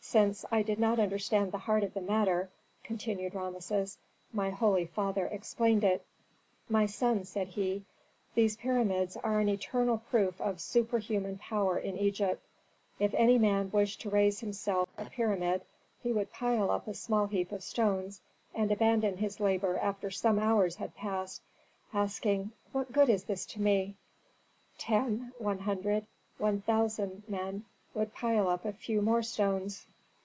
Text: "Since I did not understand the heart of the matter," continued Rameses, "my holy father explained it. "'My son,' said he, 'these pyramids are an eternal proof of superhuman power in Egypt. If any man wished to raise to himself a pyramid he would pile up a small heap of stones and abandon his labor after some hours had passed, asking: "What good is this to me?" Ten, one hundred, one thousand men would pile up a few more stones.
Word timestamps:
"Since 0.00 0.46
I 0.50 0.62
did 0.62 0.78
not 0.78 0.98
understand 0.98 1.52
the 1.52 1.58
heart 1.58 1.84
of 1.84 1.92
the 1.92 2.00
matter," 2.00 2.48
continued 2.82 3.34
Rameses, 3.34 3.98
"my 4.32 4.48
holy 4.48 4.86
father 4.86 5.26
explained 5.26 5.84
it. 5.84 6.02
"'My 6.66 6.86
son,' 6.86 7.24
said 7.26 7.48
he, 7.48 7.84
'these 8.34 8.56
pyramids 8.56 9.18
are 9.18 9.38
an 9.38 9.50
eternal 9.50 9.98
proof 10.08 10.40
of 10.40 10.62
superhuman 10.62 11.36
power 11.36 11.76
in 11.78 11.98
Egypt. 11.98 12.42
If 12.98 13.12
any 13.12 13.36
man 13.36 13.70
wished 13.70 14.00
to 14.00 14.08
raise 14.08 14.38
to 14.38 14.46
himself 14.46 14.88
a 14.96 15.04
pyramid 15.10 15.60
he 16.02 16.10
would 16.10 16.32
pile 16.32 16.70
up 16.70 16.88
a 16.88 16.94
small 16.94 17.26
heap 17.26 17.52
of 17.52 17.62
stones 17.62 18.22
and 18.54 18.72
abandon 18.72 19.18
his 19.18 19.40
labor 19.40 19.76
after 19.76 20.10
some 20.10 20.38
hours 20.38 20.76
had 20.76 20.96
passed, 20.96 21.42
asking: 21.92 22.52
"What 22.72 22.92
good 22.92 23.10
is 23.10 23.24
this 23.24 23.44
to 23.44 23.60
me?" 23.60 23.94
Ten, 24.78 25.34
one 25.36 25.58
hundred, 25.58 26.06
one 26.38 26.62
thousand 26.62 27.24
men 27.28 27.66
would 27.92 28.14
pile 28.14 28.48
up 28.48 28.64
a 28.64 28.72
few 28.72 29.02
more 29.02 29.22
stones. 29.22 29.84